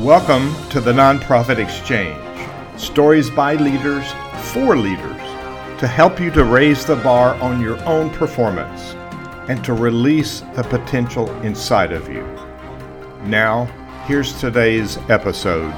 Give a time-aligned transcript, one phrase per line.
[0.00, 2.18] Welcome to the Nonprofit Exchange
[2.80, 4.10] stories by leaders
[4.50, 5.20] for leaders
[5.78, 8.94] to help you to raise the bar on your own performance
[9.50, 12.22] and to release the potential inside of you.
[13.24, 13.66] Now,
[14.06, 15.74] here's today's episode.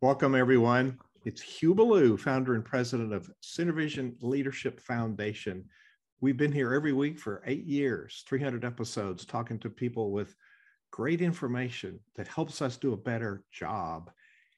[0.00, 0.98] Welcome, everyone.
[1.24, 5.66] It's Hugh Ballou, founder and president of Synervision Leadership Foundation.
[6.20, 10.34] We've been here every week for eight years, 300 episodes, talking to people with
[10.90, 14.10] great information that helps us do a better job.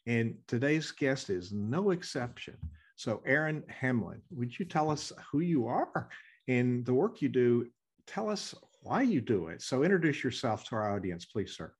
[0.07, 2.57] And today's guest is no exception.
[2.97, 6.09] So, Aaron Hamlin, would you tell us who you are
[6.49, 7.69] and the work you do?
[8.07, 9.63] Tell us why you do it.
[9.63, 11.73] So, introduce yourself to our audience, please, sir.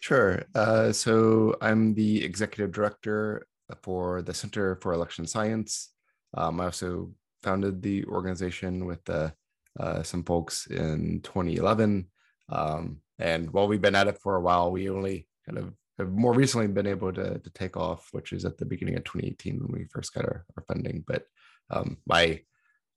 [0.00, 0.42] Sure.
[0.54, 3.46] Uh, so, I'm the executive director
[3.82, 5.90] for the Center for Election Science.
[6.34, 7.12] Um, I also
[7.42, 9.30] founded the organization with uh,
[9.78, 12.08] uh, some folks in 2011.
[12.48, 16.10] Um, and while we've been at it for a while, we only kind of have
[16.10, 19.60] more recently been able to, to take off, which is at the beginning of 2018
[19.60, 21.04] when we first got our, our funding.
[21.06, 21.26] But
[21.70, 22.40] um, my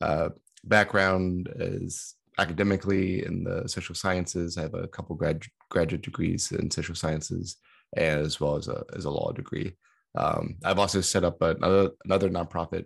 [0.01, 0.29] uh,
[0.63, 4.57] background is academically in the social sciences.
[4.57, 7.57] I have a couple grad, graduate degrees in social sciences,
[7.95, 9.77] as well as a, as a law degree.
[10.17, 12.85] Um, I've also set up another another nonprofit,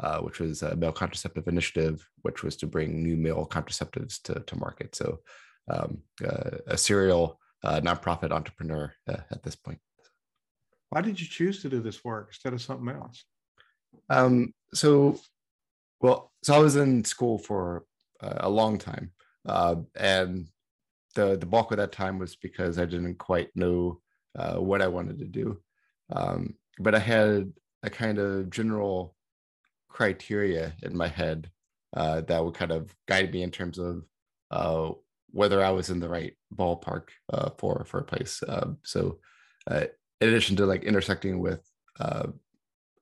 [0.00, 4.40] uh, which was a male contraceptive initiative, which was to bring new male contraceptives to,
[4.40, 4.96] to market.
[4.96, 5.20] So
[5.70, 9.78] um, uh, a serial uh, nonprofit entrepreneur uh, at this point.
[10.90, 13.24] Why did you choose to do this work instead of something else?
[14.08, 15.18] Um, so,
[16.00, 17.84] well, so I was in school for
[18.22, 19.12] a long time,
[19.46, 20.46] uh, and
[21.14, 24.00] the the bulk of that time was because I didn't quite know
[24.38, 25.60] uh, what I wanted to do,
[26.12, 29.14] um, but I had a kind of general
[29.88, 31.50] criteria in my head
[31.96, 34.04] uh, that would kind of guide me in terms of
[35.32, 38.42] whether I was in the right ballpark uh, for for a place.
[38.42, 39.18] Uh, so,
[39.70, 39.84] uh,
[40.20, 41.60] in addition to like intersecting with
[41.98, 42.28] uh,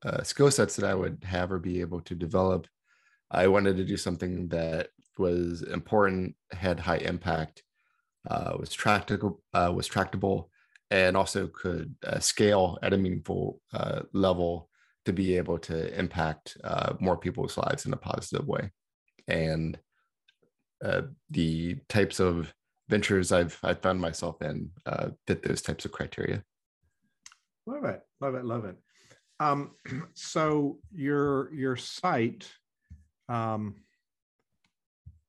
[0.04, 2.66] uh, skill sets that I would have or be able to develop,
[3.30, 7.62] I wanted to do something that was important, had high impact,
[8.30, 10.50] uh, was tractable, was tractable,
[10.90, 13.60] and also could scale at a meaningful
[14.12, 14.70] level
[15.04, 16.56] to be able to impact
[17.00, 18.70] more people's lives in a positive way.
[19.26, 19.76] And
[20.84, 22.52] uh, the types of
[22.88, 26.42] ventures I've I've found myself in uh, fit those types of criteria.
[27.66, 28.76] Love it, love it, love it.
[29.40, 29.72] Um,
[30.14, 32.50] so your your site
[33.28, 33.76] um,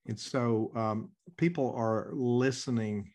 [0.06, 3.10] And so um, people are listening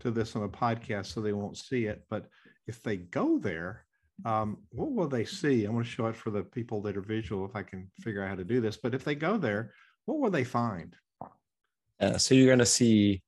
[0.00, 2.04] to this on a podcast, so they won't see it.
[2.10, 2.28] But
[2.66, 3.85] if they go there,
[4.24, 5.66] um, what will they see?
[5.66, 8.22] I want to show it for the people that are visual if I can figure
[8.22, 8.76] out how to do this.
[8.76, 9.72] But if they go there,
[10.06, 10.96] what will they find?
[12.00, 13.22] Uh, so you're going to see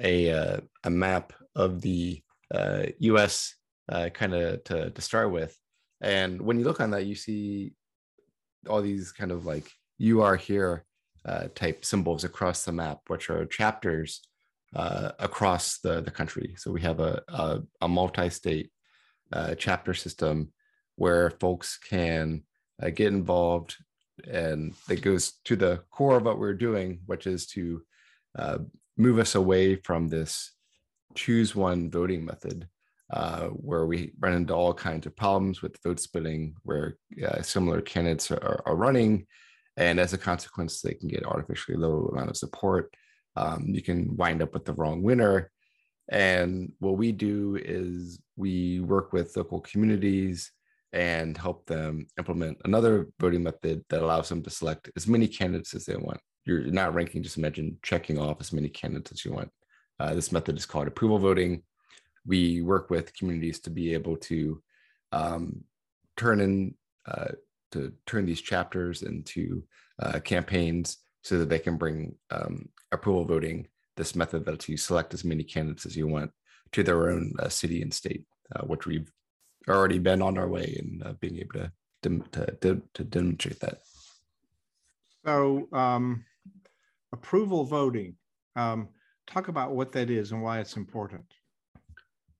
[0.00, 2.22] a uh, a map of the
[2.52, 3.54] uh, U.S.
[3.90, 5.56] Uh, kind of to to start with,
[6.00, 7.72] and when you look on that, you see
[8.68, 10.84] all these kind of like "you are here"
[11.26, 14.22] uh, type symbols across the map, which are chapters
[14.74, 16.54] uh, across the the country.
[16.56, 18.70] So we have a a, a multi-state
[19.32, 20.52] uh, chapter system
[20.96, 22.42] where folks can
[22.82, 23.76] uh, get involved
[24.30, 27.82] and that goes to the core of what we're doing which is to
[28.38, 28.58] uh,
[28.96, 30.52] move us away from this
[31.14, 32.68] choose one voting method
[33.12, 36.96] uh, where we run into all kinds of problems with vote splitting where
[37.26, 39.26] uh, similar candidates are, are, running.
[39.76, 42.94] And as a consequence they can get artificially low amount of support.
[43.36, 45.50] Um, you can wind up with the wrong winner
[46.08, 50.50] and what we do is we work with local communities
[50.92, 55.74] and help them implement another voting method that allows them to select as many candidates
[55.74, 56.20] as they want.
[56.44, 59.50] You're not ranking, just imagine checking off as many candidates as you want.
[59.98, 61.62] Uh, this method is called approval voting.
[62.26, 64.62] We work with communities to be able to
[65.12, 65.64] um,
[66.16, 66.74] turn in
[67.06, 67.32] uh,
[67.72, 69.64] to turn these chapters into
[70.00, 75.14] uh, campaigns so that they can bring um, approval voting this method that you select
[75.14, 76.30] as many candidates as you want
[76.72, 79.10] to their own uh, city and state, uh, which we've
[79.68, 83.78] already been on our way in uh, being able to, to, to, to, demonstrate that.
[85.24, 86.24] So, um,
[87.12, 88.16] approval voting,
[88.56, 88.88] um,
[89.26, 91.24] talk about what that is and why it's important.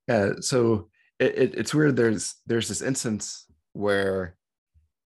[0.09, 1.97] Yeah, so it, it, it's weird.
[1.97, 4.37] There's there's this instance where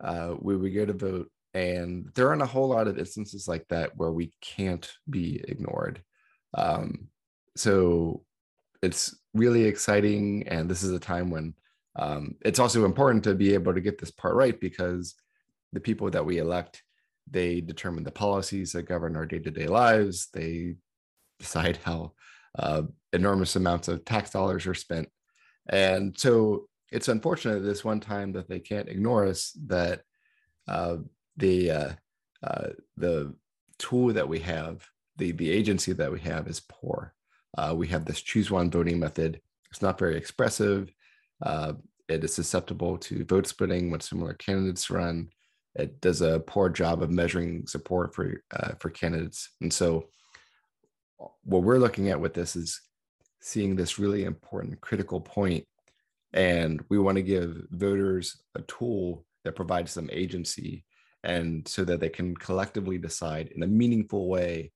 [0.01, 3.67] uh, we we go to vote, and there aren't a whole lot of instances like
[3.67, 6.01] that where we can't be ignored.
[6.53, 7.09] Um,
[7.55, 8.23] so
[8.81, 10.47] it's really exciting.
[10.47, 11.53] And this is a time when
[11.95, 15.15] um, it's also important to be able to get this part right because
[15.73, 16.83] the people that we elect
[17.29, 20.75] they determine the policies that govern our day-to-day lives they
[21.39, 22.13] decide how
[22.57, 22.83] uh,
[23.13, 25.09] enormous amounts of tax dollars are spent
[25.69, 30.01] and so it's unfortunate this one time that they can't ignore us that
[30.67, 30.97] uh,
[31.35, 31.91] the uh,
[32.44, 33.33] uh, the
[33.77, 37.13] tool that we have the the agency that we have is poor.
[37.57, 39.41] Uh, we have this choose one voting method.
[39.71, 40.91] It's not very expressive.
[41.43, 41.73] Uh,
[42.07, 45.29] it is susceptible to vote splitting when similar candidates run.
[45.75, 49.49] It does a poor job of measuring support for uh, for candidates.
[49.61, 50.09] And so
[51.43, 52.79] what we're looking at with this is
[53.41, 55.65] seeing this really important critical point
[56.33, 60.85] and we want to give voters a tool that provides them agency
[61.23, 64.71] and so that they can collectively decide in a meaningful way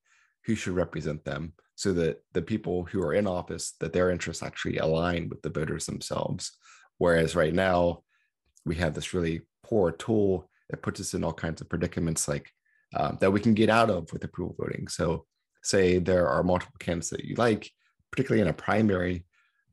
[0.45, 4.43] who should represent them so that the people who are in office that their interests
[4.43, 6.57] actually align with the voters themselves.
[6.97, 8.03] Whereas right now
[8.65, 12.49] we have this really poor tool that puts us in all kinds of predicaments like
[12.95, 14.87] um, that we can get out of with approval voting.
[14.87, 15.25] So
[15.63, 17.69] say there are multiple candidates that you like
[18.11, 19.25] particularly in a primary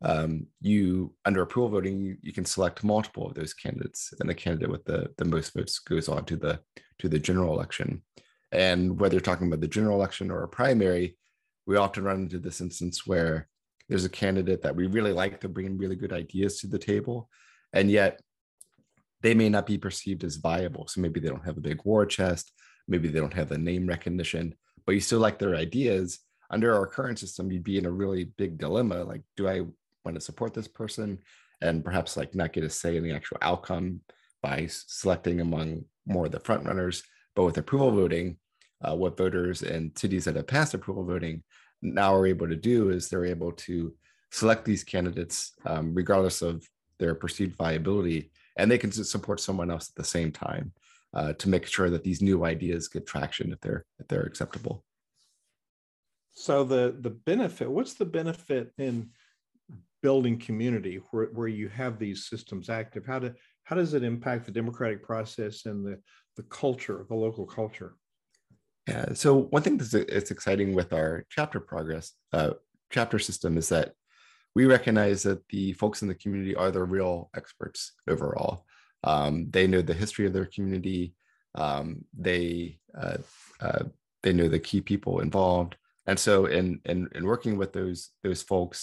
[0.02, 4.34] um, you under approval voting you, you, can select multiple of those candidates and the
[4.34, 6.60] candidate with the, the most votes goes on to the
[7.00, 8.02] to the general election
[8.52, 11.16] and whether you're talking about the general election or a primary
[11.68, 13.46] we often run into this instance where
[13.88, 17.28] there's a candidate that we really like to bring really good ideas to the table
[17.74, 18.20] and yet
[19.20, 20.86] they may not be perceived as viable.
[20.86, 22.52] So maybe they don't have a big war chest
[22.90, 24.54] maybe they don't have the name recognition
[24.86, 26.20] but you still like their ideas.
[26.50, 29.60] Under our current system you'd be in a really big dilemma like do i
[30.06, 31.18] want to support this person
[31.60, 34.00] and perhaps like not get a say in the actual outcome
[34.42, 37.02] by selecting among more of the front runners
[37.38, 38.36] but with approval voting
[38.82, 41.40] uh, what voters in cities that have passed approval voting
[41.82, 43.94] now are able to do is they're able to
[44.32, 46.68] select these candidates um, regardless of
[46.98, 50.72] their perceived viability and they can support someone else at the same time
[51.14, 54.82] uh, to make sure that these new ideas get traction if they're if they're acceptable.
[56.32, 59.10] So the the benefit what's the benefit in
[60.02, 63.06] building community where, where you have these systems active?
[63.06, 63.32] How do
[63.62, 66.00] how does it impact the democratic process and the
[66.38, 67.92] the culture the local culture.
[68.86, 72.52] Yeah so one thing that's it's exciting with our chapter progress uh,
[72.90, 73.92] chapter system is that
[74.54, 78.64] we recognize that the folks in the community are the real experts overall.
[79.04, 81.14] Um, they know the history of their community.
[81.54, 83.18] Um, they uh,
[83.60, 83.84] uh,
[84.22, 85.76] they know the key people involved.
[86.06, 88.78] And so in in, in working with those those folks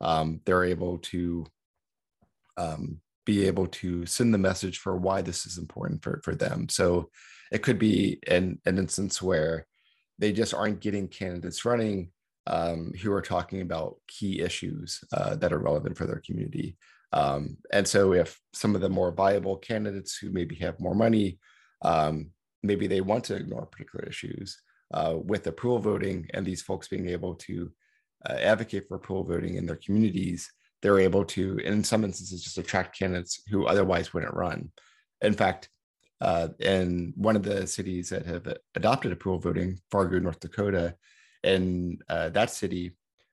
[0.00, 1.46] um, they're able to
[2.56, 6.68] um, be able to send the message for why this is important for, for them.
[6.68, 7.10] So
[7.52, 9.66] it could be an, an instance where
[10.18, 12.10] they just aren't getting candidates running
[12.46, 16.76] um, who are talking about key issues uh, that are relevant for their community.
[17.12, 21.38] Um, and so if some of the more viable candidates who maybe have more money,
[21.82, 22.30] um,
[22.62, 24.60] maybe they want to ignore particular issues
[24.92, 27.70] uh, with approval voting and these folks being able to
[28.28, 30.50] uh, advocate for approval voting in their communities,
[30.82, 34.70] they're able to, in some instances, just attract candidates who otherwise wouldn't run.
[35.20, 35.68] In fact,
[36.20, 40.94] uh, in one of the cities that have adopted approval voting, Fargo, North Dakota,
[41.42, 42.92] in uh, that city,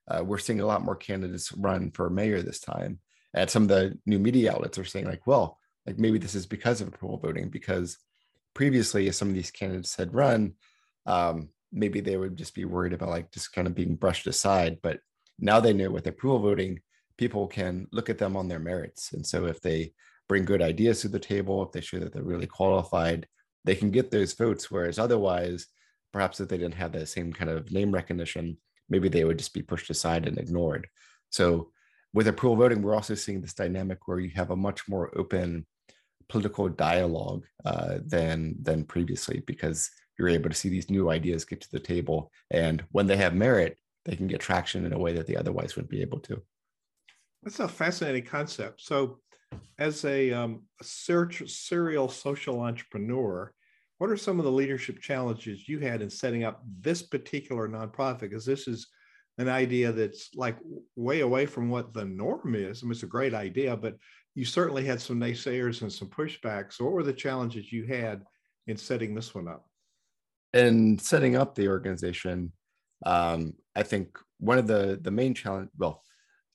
[0.09, 2.99] uh, we're seeing a lot more candidates run for mayor this time.
[3.33, 6.45] And some of the new media outlets are saying, like, well, like maybe this is
[6.45, 7.97] because of approval voting, because
[8.53, 10.53] previously, if some of these candidates had run,
[11.05, 14.79] um, maybe they would just be worried about like just kind of being brushed aside.
[14.81, 14.99] But
[15.39, 16.79] now they know with approval voting,
[17.17, 19.13] people can look at them on their merits.
[19.13, 19.93] And so if they
[20.29, 23.27] bring good ideas to the table, if they show that they're really qualified,
[23.63, 24.69] they can get those votes.
[24.69, 25.67] Whereas otherwise,
[26.13, 28.57] perhaps if they didn't have that same kind of name recognition,
[28.89, 30.87] maybe they would just be pushed aside and ignored.
[31.29, 31.71] So
[32.13, 35.65] with approval voting, we're also seeing this dynamic where you have a much more open
[36.29, 41.61] political dialogue uh, than than previously because you're able to see these new ideas get
[41.61, 42.31] to the table.
[42.51, 45.75] And when they have merit, they can get traction in a way that they otherwise
[45.75, 46.41] wouldn't be able to.
[47.47, 48.81] That's a fascinating concept.
[48.81, 49.19] So,
[49.79, 53.53] as a, um, a search, serial social entrepreneur,
[53.99, 58.19] what are some of the leadership challenges you had in setting up this particular nonprofit?
[58.19, 58.87] Because this is
[59.37, 60.57] an idea that's like
[60.97, 62.83] way away from what the norm is.
[62.83, 63.95] I mean, it's a great idea, but
[64.35, 66.73] you certainly had some naysayers and some pushbacks.
[66.73, 68.23] So, what were the challenges you had
[68.67, 69.63] in setting this one up?
[70.53, 72.51] in setting up the organization,
[73.05, 76.03] um, I think one of the the main challenge, well,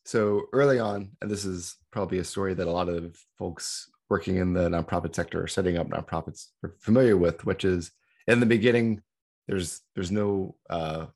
[0.05, 4.37] so early on, and this is probably a story that a lot of folks working
[4.37, 7.93] in the nonprofit sector or setting up nonprofits are familiar with, which is
[8.27, 9.01] in the beginning,
[9.49, 11.07] there's there's no uh,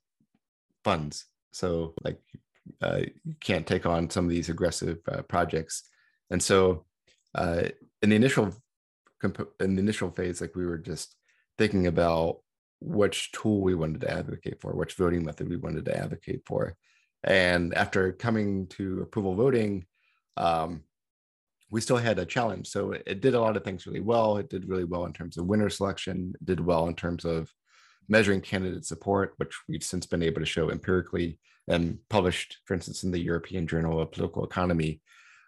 [0.83, 2.19] funds, so like
[2.81, 5.83] uh, you can't take on some of these aggressive uh, projects,
[6.29, 6.85] and so
[7.35, 7.63] uh,
[8.01, 8.53] in the initial
[9.59, 11.15] in the initial phase, like we were just
[11.57, 12.39] thinking about
[12.79, 16.75] which tool we wanted to advocate for, which voting method we wanted to advocate for.
[17.27, 19.85] And after coming to approval voting,
[20.37, 20.83] um,
[21.69, 22.67] we still had a challenge.
[22.67, 24.37] So it did a lot of things really well.
[24.37, 27.51] It did really well in terms of winner selection, it did well in terms of
[28.07, 33.03] measuring candidate support, which we've since been able to show empirically and published, for instance,
[33.03, 35.01] in the European Journal of Political Economy,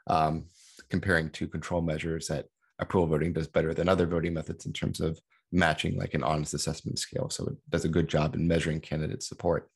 [0.07, 0.43] um,
[0.89, 2.47] comparing two control measures that
[2.79, 5.17] approval voting does better than other voting methods in terms of
[5.53, 7.29] matching like an honest assessment scale.
[7.29, 9.69] So it does a good job in measuring candidate support.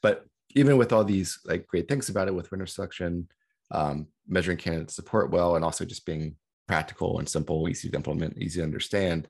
[0.00, 3.28] But even with all these like great things about it with winner selection,
[3.70, 8.38] um, measuring candidate support well, and also just being practical and simple, easy to implement,
[8.38, 9.28] easy to understand.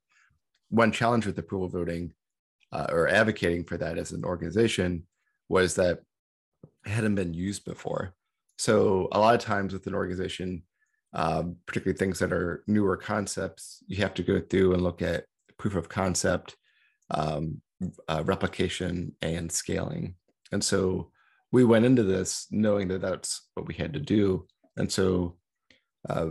[0.68, 2.12] One challenge with approval voting
[2.72, 5.06] uh, or advocating for that as an organization
[5.48, 6.00] was that
[6.84, 8.14] it hadn't been used before.
[8.58, 10.62] So a lot of times with an organization,
[11.12, 15.24] um, particularly things that are newer concepts, you have to go through and look at
[15.58, 16.56] proof of concept,
[17.10, 17.60] um,
[18.08, 20.14] uh, replication, and scaling.
[20.52, 21.10] And so
[21.52, 24.46] we went into this knowing that that's what we had to do.
[24.76, 25.36] And so
[26.08, 26.30] uh,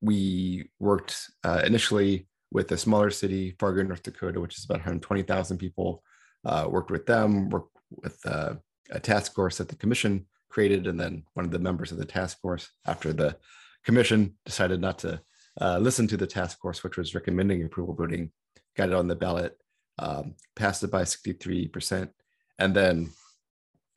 [0.00, 5.58] we worked uh, initially with a smaller city, Fargo, North Dakota, which is about 120,000
[5.58, 6.02] people.
[6.44, 8.54] Uh, worked with them, worked with uh,
[8.90, 12.04] a task force that the commission created, and then one of the members of the
[12.04, 13.36] task force, after the
[13.84, 15.20] commission decided not to
[15.60, 18.30] uh, listen to the task force, which was recommending approval voting,
[18.76, 19.56] got it on the ballot,
[19.98, 22.10] um, passed it by 63%.
[22.58, 23.10] And then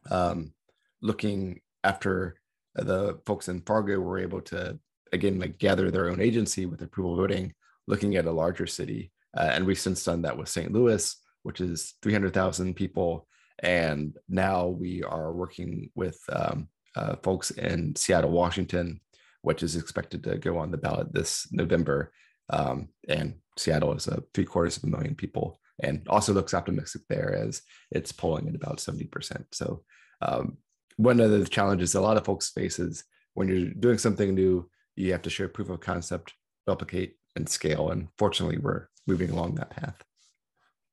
[0.09, 0.53] um,
[1.01, 2.39] looking after
[2.75, 4.77] the folks in Fargo were able to,
[5.11, 7.53] again, like gather their own agency with approval voting,
[7.87, 9.11] looking at a larger city.
[9.35, 10.71] Uh, and we've since done that with St.
[10.71, 13.27] Louis, which is 300,000 people.
[13.59, 18.99] And now we are working with um, uh, folks in Seattle, Washington,
[19.41, 22.11] which is expected to go on the ballot this November.
[22.49, 27.03] Um, and Seattle is a three quarters of a million people and also looks optimistic
[27.09, 29.45] there as it's polling at about 70%.
[29.51, 29.83] So
[30.21, 30.57] um,
[30.97, 33.03] one of the challenges a lot of folks face is
[33.33, 36.33] when you're doing something new, you have to show proof of concept,
[36.65, 37.91] replicate, and scale.
[37.91, 40.03] And fortunately, we're moving along that path.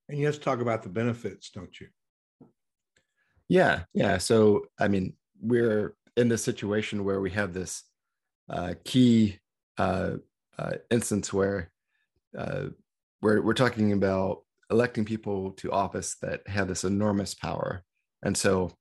[0.09, 1.89] And you have to talk about the benefits, don't you?
[3.49, 4.19] Yeah, yeah.
[4.19, 7.83] So, I mean, we're in this situation where we have this
[8.51, 9.39] uh, key
[9.79, 10.13] uh,
[10.59, 11.71] uh, instance where
[12.37, 12.67] uh,
[13.23, 17.85] we're, we're talking about electing people to office that have this enormous power.
[18.23, 18.73] And so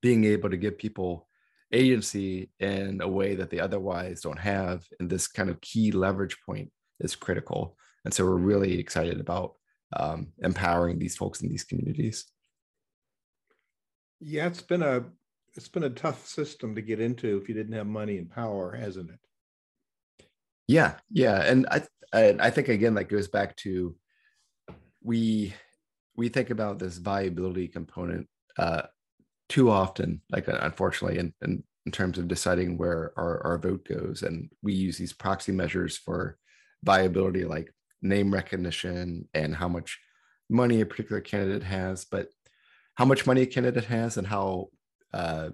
[0.00, 1.28] being able to give people
[1.72, 6.36] agency in a way that they otherwise don't have in this kind of key leverage
[6.44, 7.76] point is critical.
[8.04, 9.54] And so we're really excited about
[9.96, 12.26] um, empowering these folks in these communities.
[14.20, 15.04] Yeah, it's been a
[15.54, 18.72] it's been a tough system to get into if you didn't have money and power,
[18.72, 19.18] hasn't it?
[20.66, 21.82] Yeah, yeah, and I
[22.12, 23.96] I, I think again that goes back to
[25.02, 25.54] we
[26.16, 28.28] we think about this viability component
[28.58, 28.82] uh,
[29.48, 33.86] too often, like uh, unfortunately, in, in, in terms of deciding where our, our vote
[33.88, 34.22] goes.
[34.22, 36.38] And we use these proxy measures for
[36.84, 39.98] viability, like name recognition and how much
[40.50, 42.28] money a particular candidate has, but
[42.94, 44.68] how much money a candidate has and how
[45.14, 45.50] uh,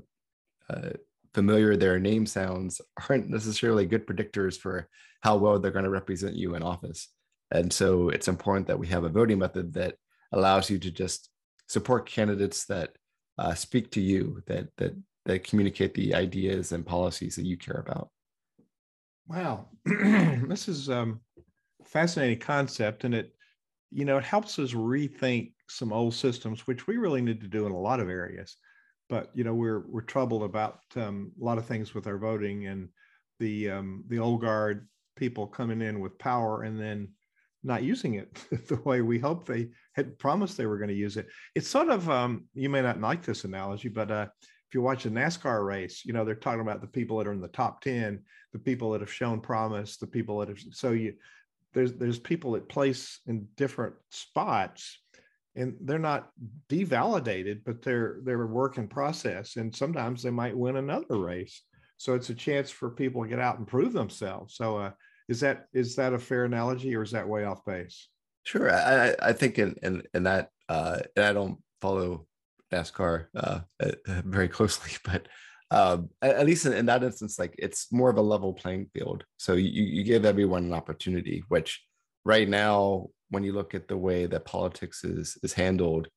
[0.68, 0.90] uh,
[1.34, 4.88] familiar their name sounds aren't necessarily good predictors for
[5.22, 7.08] how well they're going to represent you in office.
[7.50, 9.96] And so it's important that we have a voting method that
[10.32, 11.30] allows you to just
[11.66, 12.90] support candidates that
[13.38, 17.84] uh, speak to you, that that that communicate the ideas and policies that you care
[17.86, 18.10] about.
[19.28, 21.20] Wow, this is um,
[21.84, 23.34] fascinating concept, and it
[23.90, 27.66] you know it helps us rethink some old systems, which we really need to do
[27.66, 28.56] in a lot of areas.
[29.08, 32.66] But you know we're we're troubled about um, a lot of things with our voting
[32.66, 32.88] and
[33.38, 37.08] the um, the old guard people coming in with power and then
[37.62, 38.34] not using it
[38.68, 41.26] the way we hoped they had promised they were going to use it.
[41.54, 45.06] It's sort of um, you may not like this analogy, but uh, if you watch
[45.06, 47.80] a NASCAR race, you know they're talking about the people that are in the top
[47.80, 48.22] ten,
[48.52, 50.58] the people that have shown promise, the people that have.
[50.72, 51.14] So you
[51.72, 55.00] there's there's people that place in different spots,
[55.56, 56.30] and they're not
[56.68, 61.62] devalidated, but they're they're a work in process, and sometimes they might win another race.
[61.96, 64.54] So it's a chance for people to get out and prove themselves.
[64.54, 64.90] So uh,
[65.28, 68.08] is that is that a fair analogy, or is that way off base?
[68.44, 72.26] Sure, I I think in in, in that uh, and I don't follow
[72.72, 73.92] NASCAR uh, uh
[74.24, 75.28] very closely, but
[75.70, 79.24] um, at least in, in, that instance, like it's more of a level playing field.
[79.36, 81.84] So you you give everyone an opportunity, which
[82.24, 86.08] right now, when you look at the way that politics is is handled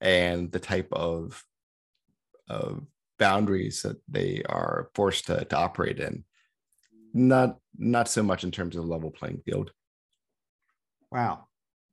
[0.00, 1.42] and the type of
[2.48, 2.82] of
[3.18, 6.24] boundaries that they are forced to, to operate in,
[7.12, 9.72] not not so much in terms of level playing field.
[11.10, 11.46] Wow,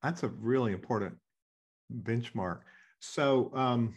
[0.04, 1.16] that's a really important
[2.04, 2.60] benchmark.
[3.00, 3.94] So, um,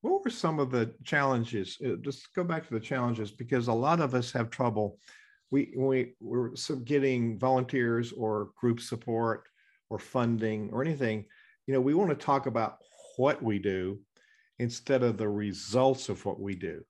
[0.00, 1.78] what were some of the challenges?
[1.84, 4.98] Uh, just go back to the challenges because a lot of us have trouble.
[5.50, 6.50] We we we're
[6.84, 9.44] getting volunteers or group support
[9.90, 11.24] or funding or anything.
[11.66, 12.78] You know, we want to talk about
[13.16, 14.00] what we do
[14.58, 16.82] instead of the results of what we do.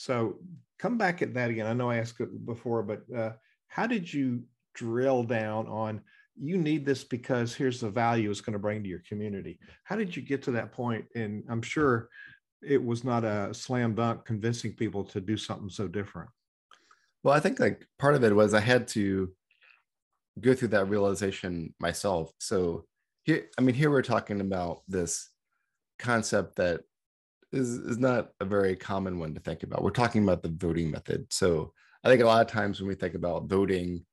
[0.00, 0.38] So
[0.78, 1.66] come back at that again.
[1.66, 3.32] I know I asked it before, but uh,
[3.68, 4.42] how did you
[4.74, 6.00] drill down on
[6.40, 9.58] you need this because here's the value it's going to bring to your community?
[9.84, 11.04] How did you get to that point?
[11.14, 12.08] And I'm sure
[12.62, 16.30] it was not a slam dunk convincing people to do something so different.
[17.22, 19.30] Well, I think like part of it was I had to
[20.40, 22.32] go through that realization myself.
[22.38, 22.86] So
[23.24, 25.28] here, I mean, here we're talking about this
[25.98, 26.80] concept that
[27.52, 29.82] is is not a very common one to think about.
[29.82, 31.32] We're talking about the voting method.
[31.32, 31.72] So
[32.04, 34.04] I think a lot of times when we think about voting,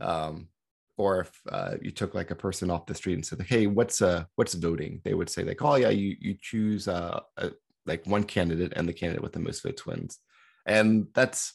[0.00, 0.48] um,
[0.96, 4.00] or if uh, you took like a person off the street and said, "Hey, what's
[4.02, 7.50] uh what's voting?" They would say like, "Oh yeah, you you choose uh a,
[7.86, 10.18] like one candidate, and the candidate with the most votes wins,"
[10.66, 11.54] and that's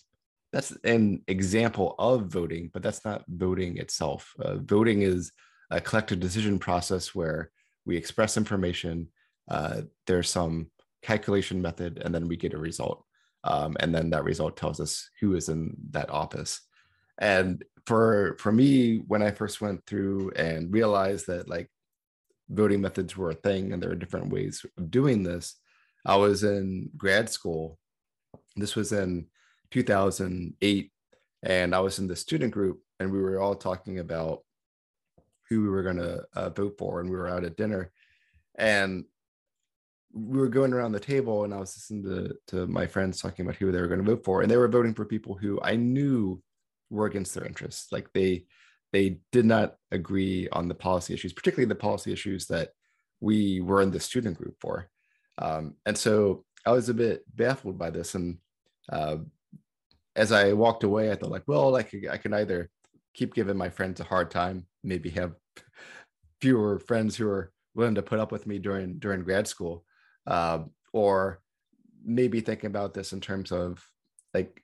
[0.52, 4.34] that's an example of voting, but that's not voting itself.
[4.40, 5.32] Uh, voting is
[5.70, 7.52] a collective decision process where
[7.86, 9.08] we express information.
[9.50, 13.04] Uh, there's some calculation method, and then we get a result.
[13.44, 16.62] Um, and then that result tells us who is in that office.
[17.18, 21.70] And for for me, when I first went through and realized that like
[22.50, 25.56] voting methods were a thing and there are different ways of doing this,
[26.06, 27.78] I was in grad school.
[28.56, 29.28] This was in
[29.72, 30.92] 2008,
[31.44, 34.44] and I was in the student group, and we were all talking about
[35.50, 37.92] who we were going to uh, vote for, and we were out at dinner,
[38.56, 39.06] and
[40.12, 43.46] we were going around the table and I was listening to, to my friends talking
[43.46, 44.42] about who they were going to vote for.
[44.42, 46.42] And they were voting for people who I knew
[46.90, 47.92] were against their interests.
[47.92, 48.46] Like they
[48.92, 52.70] they did not agree on the policy issues, particularly the policy issues that
[53.22, 54.90] we were in the student group for.
[55.38, 58.16] Um, and so I was a bit baffled by this.
[58.16, 58.40] And
[58.92, 59.18] uh,
[60.16, 62.70] as I walked away, I thought like, well, like I can either
[63.14, 65.34] keep giving my friends a hard time, maybe have
[66.42, 69.86] fewer friends who are willing to put up with me during during grad school,
[70.30, 70.60] uh,
[70.94, 71.42] or
[72.06, 73.86] maybe thinking about this in terms of
[74.34, 74.64] like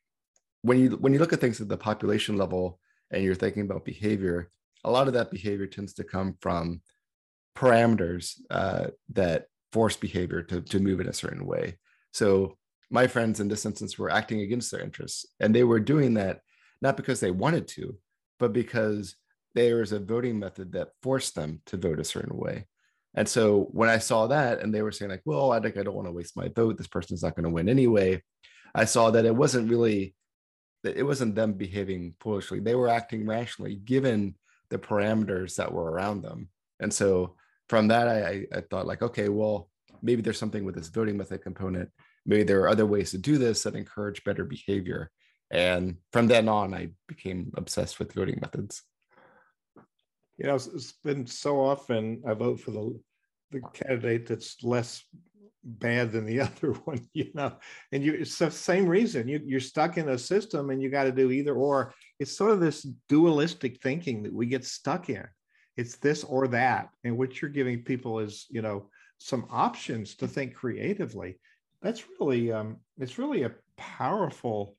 [0.62, 2.80] when you when you look at things at the population level
[3.12, 4.50] and you're thinking about behavior
[4.86, 6.80] a lot of that behavior tends to come from
[7.58, 11.78] parameters uh, that force behavior to, to move in a certain way.
[12.14, 12.58] So
[12.90, 16.42] my friends in this instance were acting against their interests and they were doing that
[16.82, 17.98] not because they wanted to
[18.38, 19.16] but because
[19.56, 22.68] there was a voting method that forced them to vote a certain way
[23.16, 25.84] and so when I saw that and they were saying like, well, I think I
[25.84, 26.78] don't want to waste my vote.
[26.78, 28.22] This person's not going to win anyway.
[28.76, 30.16] I saw that it wasn't really
[30.84, 32.60] it wasn't them behaving foolishly.
[32.60, 34.36] They were acting rationally given
[34.70, 36.50] the parameters that were around them.
[36.80, 37.36] And so
[37.70, 39.70] from that, I, I thought like, okay, well,
[40.04, 41.90] maybe there's something with this voting method component.
[42.28, 45.10] Maybe there are other ways to do this that encourage better behavior.
[45.50, 48.84] And from then on, I became obsessed with voting methods
[50.38, 53.00] you know, it's been so often I vote for the
[53.52, 55.04] the candidate that's less
[55.64, 57.54] bad than the other one, you know,
[57.92, 61.06] and you it's the same reason you you're stuck in a system and you got
[61.06, 61.94] to do either or.
[62.20, 65.26] It's sort of this dualistic thinking that we get stuck in.
[65.76, 70.28] It's this or that, and what you're giving people is, you know, some options to
[70.28, 71.40] think creatively.
[71.82, 74.78] That's really um, it's really a powerful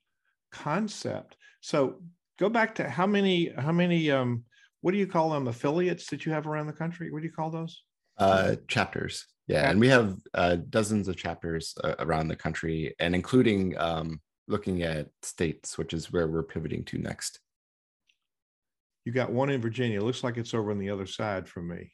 [0.51, 1.37] concept.
[1.61, 2.01] So
[2.39, 4.43] go back to how many how many um,
[4.81, 7.11] what do you call them affiliates that you have around the country?
[7.11, 7.83] What do you call those?
[8.17, 9.25] Uh, chapters.
[9.47, 14.19] Yeah and we have uh, dozens of chapters uh, around the country and including um,
[14.47, 17.39] looking at states which is where we're pivoting to next.
[19.05, 19.99] You got one in virginia.
[19.99, 21.93] It looks like it's over on the other side from me.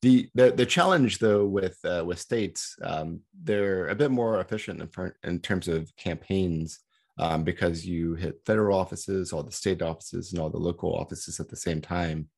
[0.00, 4.80] The, the the challenge though with uh, with states um, they're a bit more efficient
[4.80, 6.80] in, in terms of campaigns
[7.18, 11.40] um, because you hit federal offices, all the state offices, and all the local offices
[11.40, 12.28] at the same time.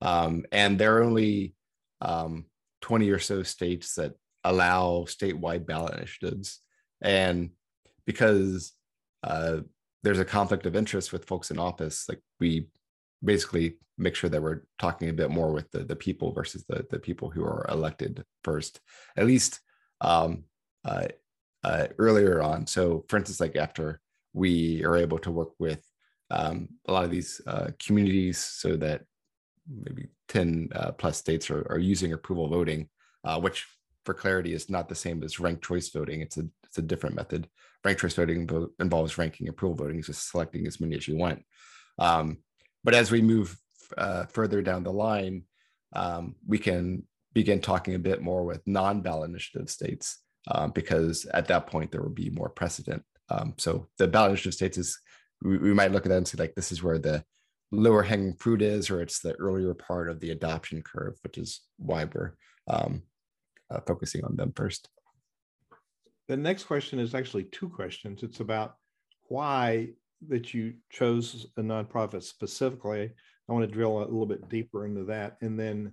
[0.00, 1.54] Um, and there are only
[2.00, 2.46] um,
[2.82, 4.14] 20 or so states that
[4.44, 6.60] allow statewide ballot initiatives.
[7.00, 7.50] And
[8.06, 8.72] because
[9.22, 9.58] uh,
[10.02, 12.68] there's a conflict of interest with folks in office, like we
[13.24, 16.86] basically make sure that we're talking a bit more with the, the people versus the,
[16.90, 18.80] the people who are elected first,
[19.16, 19.60] at least
[20.00, 20.44] um,
[20.84, 21.08] uh,
[21.64, 22.66] uh, earlier on.
[22.66, 24.00] So, for instance, like after
[24.38, 25.82] we are able to work with
[26.30, 29.02] um, a lot of these uh, communities so that
[29.68, 32.88] maybe 10 uh, plus states are, are, using approval voting,
[33.24, 33.66] uh, which
[34.04, 36.20] for clarity is not the same as ranked choice voting.
[36.20, 37.48] It's a, it's a different method.
[37.84, 38.48] Ranked choice voting
[38.78, 41.42] involves ranking approval voting, just selecting as many as you want.
[41.98, 42.38] Um,
[42.84, 43.56] but as we move
[43.96, 45.44] uh, further down the line,
[45.94, 51.48] um, we can begin talking a bit more with non-ballot initiative states um, because at
[51.48, 53.02] that point there will be more precedent.
[53.30, 54.98] Um, so the ballot initiative states is
[55.42, 57.24] we, we, might look at that and see like this is where the
[57.70, 61.60] lower hanging fruit is, or it's the earlier part of the adoption curve, which is
[61.76, 62.34] why we're
[62.68, 63.02] um,
[63.70, 64.88] uh, focusing on them first.
[66.28, 68.22] The next question is actually two questions.
[68.22, 68.76] It's about
[69.28, 69.90] why
[70.28, 73.10] that you chose a nonprofit specifically.
[73.48, 75.92] I want to drill a little bit deeper into that, and then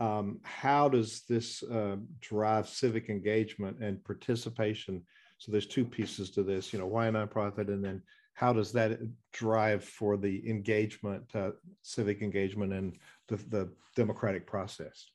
[0.00, 5.02] um, how does this uh, drive civic engagement and participation?
[5.44, 6.72] So there's two pieces to this.
[6.72, 8.00] You know, why a nonprofit, and then
[8.32, 8.98] how does that
[9.30, 11.50] drive for the engagement, uh,
[11.82, 12.96] civic engagement, and
[13.28, 15.06] the, the democratic process?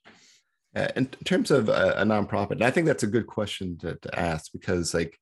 [0.75, 4.19] Uh, in terms of a, a, nonprofit, I think that's a good question to, to
[4.19, 5.17] ask because, like,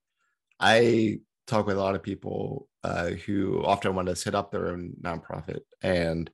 [0.59, 4.67] I talk with a lot of people uh, who often want to set up their
[4.67, 6.29] own nonprofit, and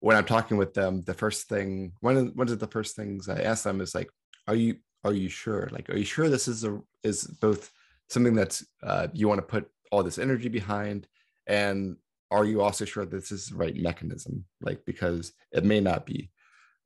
[0.00, 3.28] when I'm talking with them, the first thing one of one of the first things
[3.28, 4.08] I ask them is like,
[4.46, 5.68] "Are you are you sure?
[5.70, 7.70] Like, are you sure this is a is both
[8.08, 11.06] something that's uh, you want to put all this energy behind,
[11.46, 11.96] and
[12.30, 14.44] are you also sure this is the right mechanism?
[14.60, 16.30] Like, because it may not be."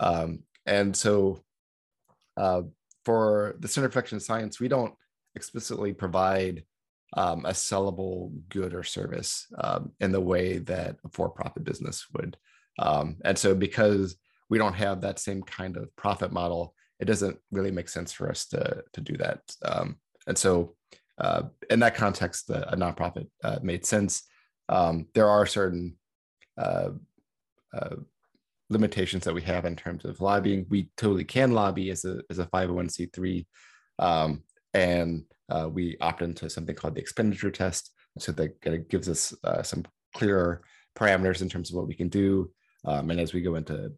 [0.01, 1.43] Um, and so,
[2.37, 2.63] uh,
[3.05, 4.95] for the Center for Election Science, we don't
[5.35, 6.65] explicitly provide
[7.17, 12.37] um, a sellable good or service um, in the way that a for-profit business would.
[12.79, 14.17] Um, and so because
[14.49, 18.31] we don't have that same kind of profit model, it doesn't really make sense for
[18.31, 19.41] us to, to do that.
[19.65, 20.75] Um, and so
[21.23, 24.25] uh, in that context, the, a nonprofit uh, made sense.
[24.69, 25.97] Um, there are certain
[26.59, 26.91] uh,
[27.73, 27.97] uh
[28.69, 30.67] limitations that we have in terms of lobbying.
[30.71, 33.47] We totally can lobby as a, as a 501c3.
[33.99, 37.91] Um, and uh, we opt into something called the expenditure test.
[38.19, 40.63] So that kind of gives us uh, some clearer
[40.97, 42.51] parameters in terms of what we can do.
[42.87, 43.93] Um, and as we go into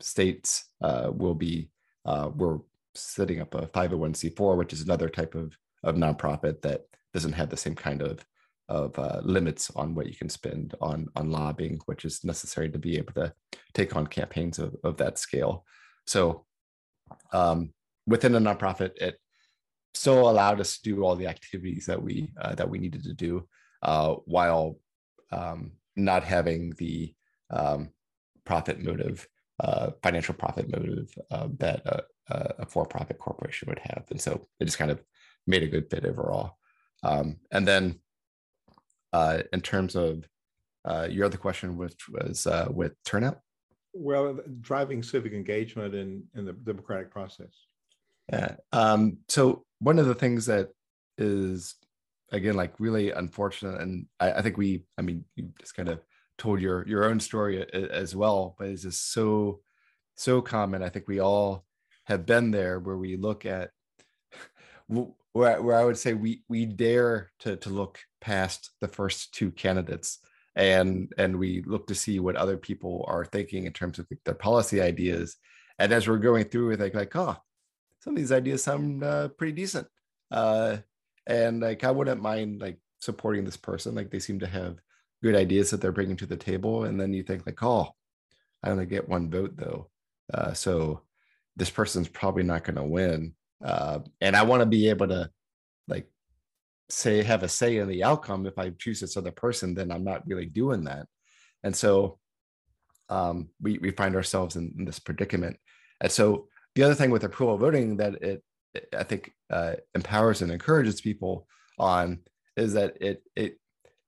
[0.00, 1.70] states, we'll be
[2.04, 2.58] we're
[2.94, 7.56] setting up a 501c4, which is another type of of nonprofit that doesn't have the
[7.56, 8.24] same kind of
[8.68, 12.78] of uh, limits on what you can spend on on lobbying, which is necessary to
[12.78, 13.32] be able to
[13.74, 15.64] take on campaigns of, of that scale.
[16.06, 16.46] So
[17.32, 17.72] um,
[18.06, 19.18] within a nonprofit, it
[19.94, 23.14] still allowed us to do all the activities that we uh, that we needed to
[23.14, 23.46] do
[23.82, 24.78] uh, while
[25.32, 27.14] um, not having the
[27.50, 27.90] um,
[28.44, 29.26] profit motive,
[29.60, 34.64] uh, financial profit motive uh, that a, a, for-profit corporation would have, and so it
[34.64, 35.02] just kind of
[35.46, 36.56] made a good fit overall.
[37.02, 38.00] Um, and then,
[39.12, 40.28] uh, in terms of
[40.84, 43.40] uh, your other question, which was uh, with turnout.
[43.94, 47.66] Well, driving civic engagement in in the democratic process.
[48.32, 48.56] Yeah.
[48.72, 50.70] Um, so one of the things that
[51.18, 51.74] is
[52.30, 56.00] again like really unfortunate and I, I, think we i mean you just kind of
[56.38, 59.60] told your your own story as well but it's just so
[60.16, 61.64] so common i think we all
[62.04, 63.70] have been there where we look at
[64.86, 69.50] where, where i would say we we dare to to look past the first two
[69.50, 70.18] candidates
[70.54, 74.34] and and we look to see what other people are thinking in terms of their
[74.34, 75.36] policy ideas.
[75.78, 77.36] And as we're going through it like like oh
[78.00, 79.86] some of these ideas sound uh, pretty decent.
[80.30, 80.78] Uh,
[81.26, 83.94] and like i wouldn't mind like supporting this person.
[83.94, 84.76] Like they seem to have
[85.22, 86.84] good ideas that they're bringing to the table.
[86.84, 87.88] And then you think like oh
[88.62, 89.88] i only get one vote though.
[90.32, 91.02] Uh, so
[91.56, 93.34] this person's probably not going to win
[93.64, 95.28] uh, and i want to be able to
[95.88, 96.06] like
[96.88, 100.04] say have a say in the outcome if i choose this other person then i'm
[100.04, 101.06] not really doing that.
[101.62, 102.18] And so
[103.08, 105.58] um, we, we find ourselves in, in this predicament.
[106.00, 108.42] And so the other thing with approval voting that it
[108.96, 111.46] I think uh, empowers and encourages people
[111.78, 112.20] on
[112.56, 113.58] is that it it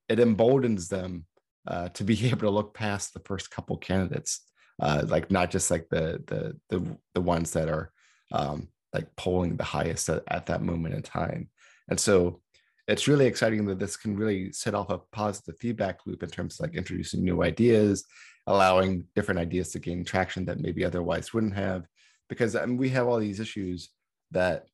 [0.09, 1.27] it emboldens them
[1.67, 4.41] uh, to be able to look past the first couple candidates,
[4.81, 7.93] uh, like not just like the the the the ones that are
[8.33, 11.49] um, like polling the highest at, at that moment in time.
[11.89, 12.41] And so
[12.87, 16.55] it's really exciting that this can really set off a positive feedback loop in terms
[16.55, 18.05] of like introducing new ideas,
[18.47, 21.87] allowing different ideas to gain traction that maybe otherwise wouldn't have.
[22.29, 23.91] Because I mean, we have all these issues
[24.33, 24.67] that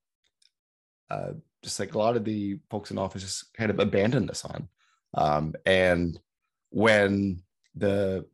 [1.10, 1.32] uh,
[1.62, 4.68] just like a lot of the folks in office just kind of abandoned us on.
[5.14, 6.18] Um, and
[6.70, 7.42] when
[7.74, 8.26] the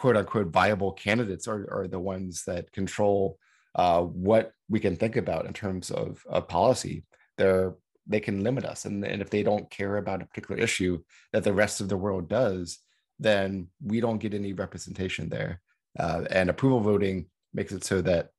[0.00, 3.38] quote unquote viable candidates are, are the ones that control
[3.74, 7.04] uh, what we can think about in terms of, of policy,
[7.36, 7.74] they're
[8.06, 8.86] they can limit us.
[8.86, 11.00] And, and if they don't care about a particular issue
[11.32, 12.78] that the rest of the world does,
[13.20, 15.60] then we don't get any representation there.
[15.96, 18.30] Uh, and approval voting makes it so that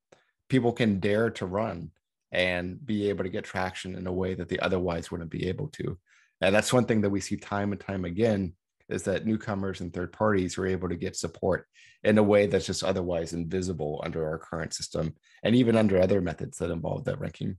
[0.49, 1.91] people can dare to run
[2.33, 5.69] and be able to get traction in a way that they otherwise wouldn't be able
[5.69, 5.97] to.
[6.41, 8.53] And that's one thing that we see time and time again
[8.91, 11.65] is that newcomers and third parties are able to get support
[12.03, 16.21] in a way that's just otherwise invisible under our current system and even under other
[16.21, 17.57] methods that involve that ranking.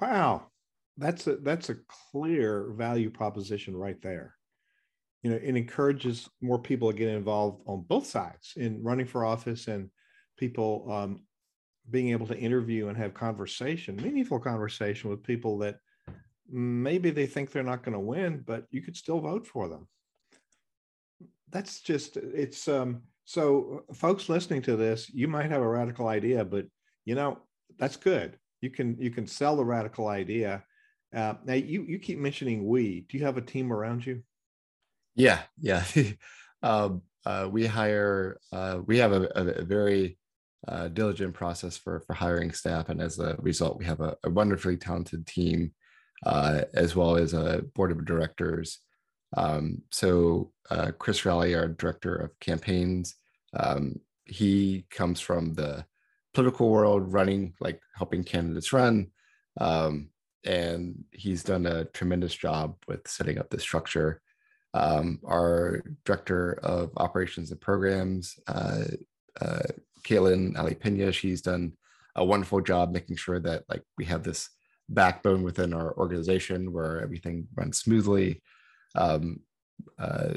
[0.00, 0.46] Wow,
[0.96, 1.76] that's a that's a
[2.10, 4.34] clear value proposition right there.
[5.22, 9.24] You know, it encourages more people to get involved on both sides in running for
[9.24, 9.88] office and
[10.36, 11.20] people um,
[11.90, 15.78] being able to interview and have conversation, meaningful conversation with people that
[16.50, 19.88] maybe they think they're not going to win, but you could still vote for them.
[21.50, 26.44] That's just it's um so folks listening to this, you might have a radical idea,
[26.44, 26.66] but
[27.04, 27.38] you know,
[27.78, 28.38] that's good.
[28.60, 30.64] You can you can sell the radical idea.
[31.14, 33.06] Uh, now you you keep mentioning we.
[33.08, 34.22] Do you have a team around you?
[35.14, 35.84] Yeah, yeah.
[36.62, 38.38] um, uh, we hire.
[38.52, 40.18] Uh, we have a, a very
[40.66, 44.30] uh, diligent process for for hiring staff, and as a result, we have a, a
[44.30, 45.72] wonderfully talented team,
[46.24, 48.78] uh, as well as a board of directors.
[49.36, 53.16] Um, so uh, Chris Raleigh, our director of campaigns,
[53.54, 55.84] um, he comes from the
[56.32, 59.08] political world, running like helping candidates run,
[59.60, 60.08] um,
[60.44, 64.20] and he's done a tremendous job with setting up the structure.
[64.72, 68.84] Um, our director of operations and programs, uh,
[69.40, 69.62] uh,
[70.02, 71.72] Caitlin Ali Pena, she's done
[72.16, 74.50] a wonderful job making sure that like we have this
[74.88, 78.42] backbone within our organization where everything runs smoothly.
[78.94, 79.40] Um,
[79.98, 80.34] uh,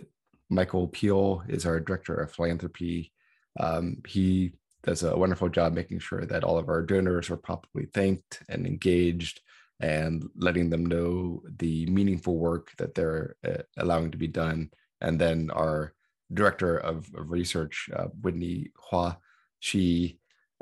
[0.49, 3.11] Michael Peel is our director of philanthropy.
[3.59, 7.87] Um, he does a wonderful job making sure that all of our donors are properly
[7.93, 9.41] thanked and engaged
[9.79, 14.69] and letting them know the meaningful work that they're uh, allowing to be done.
[15.01, 15.93] And then our
[16.33, 19.17] director of, of research, uh, Whitney Hua,
[19.59, 20.19] she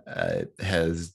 [0.07, 1.13] uh, has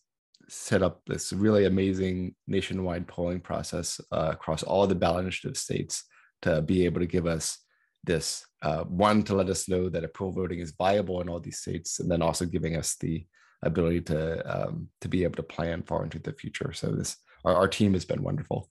[0.50, 6.04] set up this really amazing nationwide polling process uh, across all the ballot initiative states
[6.42, 7.58] to be able to give us
[8.04, 11.58] this uh, one to let us know that approval voting is viable in all these
[11.58, 13.24] states, and then also giving us the
[13.62, 16.72] ability to um, to be able to plan far into the future.
[16.72, 18.70] So this our, our team has been wonderful.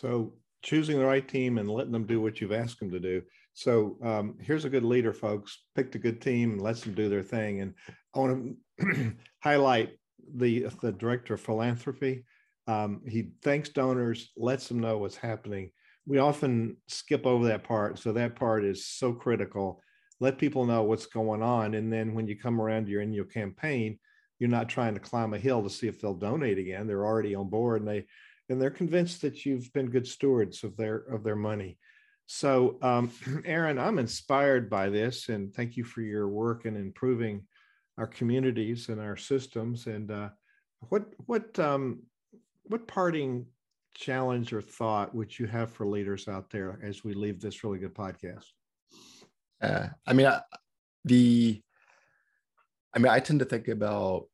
[0.00, 3.22] So choosing the right team and letting them do what you've asked them to do.
[3.54, 5.62] So um, here's a good leader, folks.
[5.74, 7.62] Picked a good team and lets them do their thing.
[7.62, 7.74] And
[8.14, 9.96] I want to highlight
[10.34, 12.24] the the director of philanthropy.
[12.66, 15.70] Um, he thanks donors, lets them know what's happening.
[16.06, 19.82] We often skip over that part, so that part is so critical.
[20.18, 23.98] Let people know what's going on, and then when you come around, in your campaign.
[24.38, 26.86] You're not trying to climb a hill to see if they'll donate again.
[26.86, 28.04] They're already on board, and they
[28.48, 31.78] and they're convinced that you've been good stewards of their of their money.
[32.26, 33.10] So, um,
[33.44, 37.46] Aaron, I'm inspired by this, and thank you for your work in improving
[37.98, 39.86] our communities and our systems.
[39.86, 40.30] And uh,
[40.88, 42.02] what what um,
[42.64, 43.46] what parting
[43.94, 47.78] challenge or thought would you have for leaders out there as we leave this really
[47.78, 48.44] good podcast?
[49.62, 50.40] Uh, I mean, I,
[51.04, 51.62] the
[52.94, 54.26] I mean, I tend to think about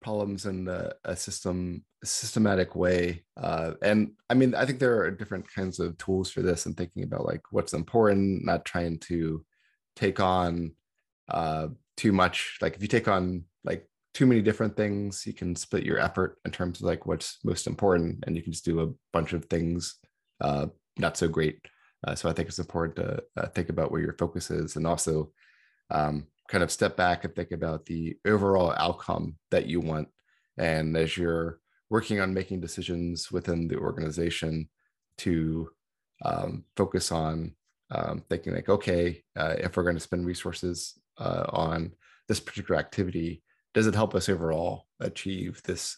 [0.00, 4.98] problems in the, a system a systematic way uh, and i mean i think there
[5.00, 8.98] are different kinds of tools for this and thinking about like what's important not trying
[8.98, 9.44] to
[9.96, 10.72] take on
[11.28, 11.68] uh,
[12.00, 15.84] too much like if you take on like too many different things you can split
[15.84, 18.88] your effort in terms of like what's most important and you can just do a
[19.12, 19.96] bunch of things
[20.40, 21.58] uh, not so great.
[22.06, 24.86] Uh, so i think it's important to uh, think about where your focus is and
[24.86, 25.30] also
[25.90, 30.08] um, kind of step back and think about the overall outcome that you want.
[30.56, 31.60] And as you're
[31.90, 34.70] working on making decisions within the organization
[35.18, 35.68] to
[36.24, 37.54] um, focus on
[37.92, 41.92] um, thinking like okay uh, if we're going to spend resources uh, on
[42.28, 45.94] this particular activity does it help us overall achieve this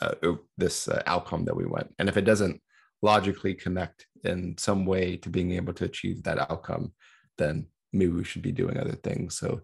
[0.00, 0.14] uh,
[0.56, 1.92] this uh, outcome that we want?
[1.98, 2.62] And if it doesn't
[3.02, 6.92] logically connect in some way to being able to achieve that outcome
[7.40, 9.36] then maybe we should be doing other things.
[9.36, 9.62] So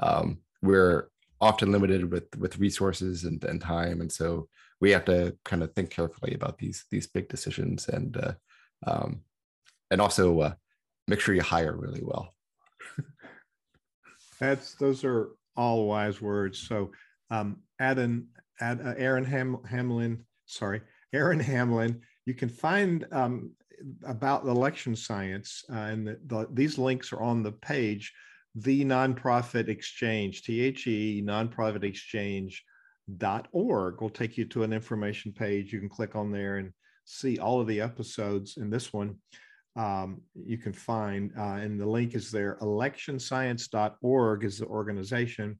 [0.00, 1.08] um, we're
[1.40, 4.00] often limited with with resources and, and time.
[4.00, 4.48] And so
[4.80, 8.34] we have to kind of think carefully about these these big decisions and uh,
[8.86, 9.22] um,
[9.90, 10.54] and also uh,
[11.08, 12.34] make sure you hire really well
[14.38, 16.58] That's those are all wise words.
[16.58, 16.90] So,
[17.30, 18.28] um, Adam,
[18.60, 20.80] Ad, uh, Aaron Ham, Hamlin, sorry,
[21.12, 22.00] Aaron Hamlin.
[22.26, 23.52] You can find um,
[24.06, 28.12] about election science, uh, and the, the, these links are on the page.
[28.54, 32.62] The nonprofit exchange, T H E nonprofit exchange
[33.18, 35.72] dot org will take you to an information page.
[35.72, 36.72] You can click on there and
[37.04, 39.16] see all of the episodes in this one
[39.76, 42.58] um, you can find, uh, and the link is there.
[42.60, 45.58] Electionscience.org is the organization.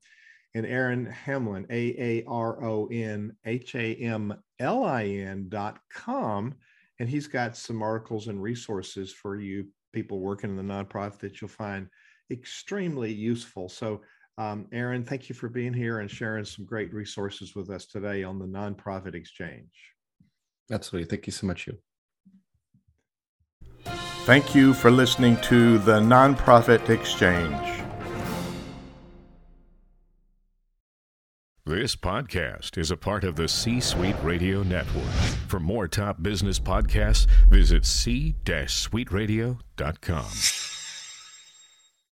[0.57, 5.81] And Aaron Hamlin, A A R O N H A M L I N dot
[5.93, 6.55] com.
[7.01, 11.41] And he's got some articles and resources for you people working in the nonprofit that
[11.41, 11.89] you'll find
[12.31, 13.69] extremely useful.
[13.69, 14.03] So,
[14.37, 18.25] um, Aaron, thank you for being here and sharing some great resources with us today
[18.25, 19.93] on the nonprofit exchange.
[20.71, 21.09] Absolutely.
[21.09, 21.79] Thank you so much, Hugh.
[24.25, 27.83] Thank you for listening to the Nonprofit Exchange.
[31.67, 35.13] This podcast is a part of the C Suite Radio Network.
[35.49, 40.74] For more top business podcasts, visit c-suiteradio.com.